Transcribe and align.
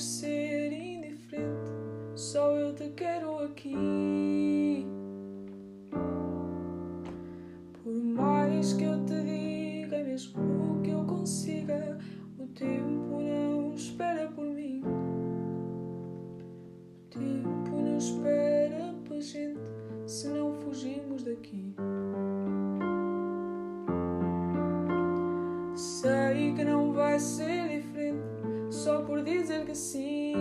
queres 0.00 0.02
ser 0.02 0.72
indiferente, 0.72 1.70
só 2.14 2.56
eu 2.56 2.74
te 2.74 2.88
quero 2.90 3.44
aqui. 3.44 4.86
Por 7.82 7.92
mais 7.92 8.72
que 8.72 8.84
eu 8.84 9.04
te 9.04 9.22
diga, 9.22 10.02
mesmo 10.02 10.80
que 10.82 10.90
eu 10.90 11.04
consiga, 11.04 11.98
o 12.38 12.46
tempo 12.46 13.20
não 13.20 13.74
espera 13.74 14.28
por 14.28 14.46
mim. 14.46 14.82
O 16.96 17.10
tempo 17.10 17.70
não 17.70 17.98
espera 17.98 18.94
pela 19.06 19.20
gente 19.20 19.60
se 20.06 20.28
não 20.28 20.54
fugirmos 20.54 21.24
daqui. 21.24 21.74
Sei 25.74 26.54
que 26.54 26.64
não 26.64 26.94
vai 26.94 27.18
ser 27.18 27.59
por 29.20 29.24
dizer 29.24 29.66
que 29.66 29.74
sim. 29.74 30.32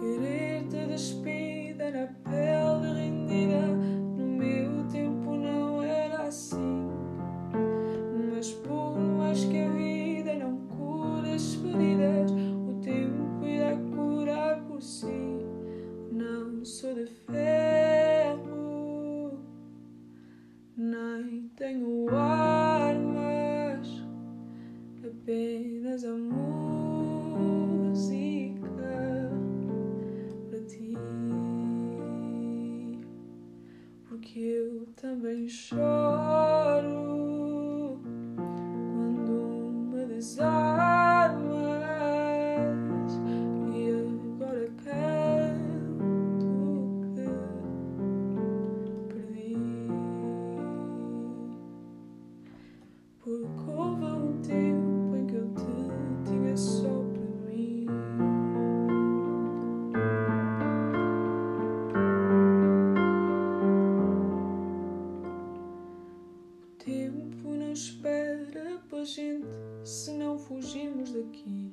Querer-te 0.00 0.86
despida 0.86 1.90
na 1.90 2.06
pele 2.28 2.92
rendida. 2.94 3.66
No 4.16 4.26
meu 4.26 4.84
tempo 4.88 5.36
não 5.36 5.82
era 5.82 6.22
assim. 6.22 6.90
Mas 8.34 8.50
por 8.50 8.98
mais 8.98 9.44
que 9.44 9.60
a 9.60 9.68
vida 9.68 10.34
não 10.34 10.66
cure 10.66 11.32
as 11.32 11.54
feridas, 11.54 12.32
o 12.32 12.80
tempo 12.80 13.46
irá 13.46 13.76
curar 13.94 14.64
por 14.64 14.82
si. 14.82 15.46
Não 16.10 16.64
sou 16.64 16.92
de 16.94 17.06
ferro, 17.06 18.32
nem 20.76 21.48
tenho 21.56 22.08
armas, 22.14 23.31
apenas 25.22 26.04
a 26.04 26.14
música 26.14 26.32
para 30.50 30.60
ti. 30.62 30.98
Porque 34.08 34.40
eu 34.40 34.86
também 34.96 35.48
choro 35.48 35.78
quando 38.90 39.32
me 39.92 40.06
desarmas 40.06 40.61
espera 67.72 68.80
pela 68.88 69.04
gente 69.04 69.46
se 69.84 70.12
não 70.12 70.38
fugirmos 70.38 71.10
daqui. 71.12 71.72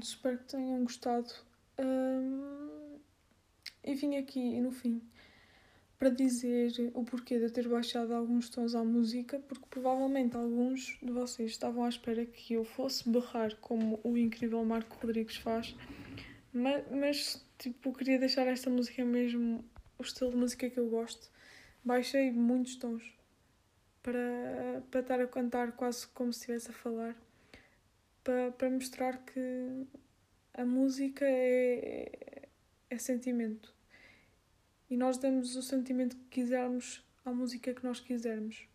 pronto, 0.00 0.04
espero 0.04 0.38
que 0.38 0.44
tenham 0.44 0.82
gostado. 0.82 1.30
Hum, 1.78 2.98
e 3.84 3.94
vim 3.94 4.16
aqui 4.16 4.60
no 4.60 4.70
fim 4.70 5.02
para 5.98 6.08
dizer 6.08 6.72
o 6.94 7.04
porquê 7.04 7.38
de 7.38 7.44
eu 7.44 7.52
ter 7.52 7.68
baixado 7.68 8.14
alguns 8.14 8.48
tons 8.48 8.74
à 8.74 8.82
música, 8.82 9.38
porque 9.40 9.66
provavelmente 9.68 10.34
alguns 10.34 10.98
de 11.02 11.12
vocês 11.12 11.50
estavam 11.50 11.84
à 11.84 11.90
espera 11.90 12.24
que 12.24 12.54
eu 12.54 12.64
fosse 12.64 13.06
berrar 13.08 13.54
como 13.56 14.00
o 14.02 14.16
incrível 14.16 14.64
Marco 14.64 14.96
Rodrigues 14.98 15.36
faz, 15.36 15.76
mas, 16.54 16.84
mas 16.90 17.46
tipo, 17.58 17.92
queria 17.92 18.18
deixar 18.18 18.46
esta 18.46 18.70
música 18.70 19.04
mesmo 19.04 19.62
o 19.98 20.02
estilo 20.02 20.30
de 20.30 20.36
música 20.38 20.70
que 20.70 20.80
eu 20.80 20.88
gosto. 20.88 21.30
Baixei 21.84 22.30
muitos 22.30 22.76
tons 22.76 23.02
para, 24.02 24.82
para 24.90 25.00
estar 25.00 25.20
a 25.20 25.26
cantar 25.26 25.72
quase 25.72 26.06
como 26.08 26.32
se 26.32 26.40
estivesse 26.40 26.70
a 26.70 26.72
falar, 26.72 27.14
para, 28.30 28.52
para 28.52 28.70
mostrar 28.70 29.24
que 29.24 29.86
a 30.54 30.64
música 30.64 31.24
é, 31.26 32.48
é 32.88 32.98
sentimento. 32.98 33.74
E 34.88 34.96
nós 34.96 35.18
damos 35.18 35.56
o 35.56 35.62
sentimento 35.62 36.16
que 36.16 36.42
quisermos 36.42 37.04
à 37.24 37.32
música 37.32 37.74
que 37.74 37.82
nós 37.82 37.98
quisermos. 37.98 38.68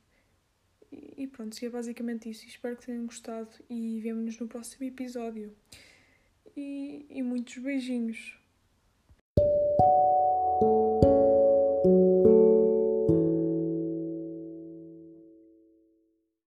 E, 0.92 1.24
e 1.24 1.28
pronto, 1.28 1.58
é 1.64 1.70
basicamente 1.70 2.30
isso. 2.30 2.46
Espero 2.46 2.76
que 2.76 2.86
tenham 2.86 3.06
gostado 3.06 3.50
e 3.70 4.02
vemo-nos 4.02 4.38
no 4.40 4.48
próximo 4.48 4.86
episódio. 4.86 5.56
E, 6.56 7.06
e 7.10 7.22
muitos 7.22 7.58
beijinhos. 7.58 8.38